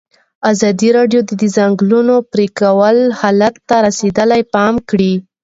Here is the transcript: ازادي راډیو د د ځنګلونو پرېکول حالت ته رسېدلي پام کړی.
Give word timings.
ازادي 0.51 0.89
راډیو 0.97 1.21
د 1.25 1.31
د 1.41 1.43
ځنګلونو 1.55 2.15
پرېکول 2.31 2.97
حالت 3.19 3.55
ته 3.67 3.75
رسېدلي 3.87 4.41
پام 4.53 4.73
کړی. 4.89 5.13